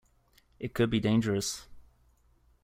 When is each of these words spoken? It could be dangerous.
It 0.59 0.73
could 0.73 0.89
be 0.89 0.99
dangerous. 0.99 1.67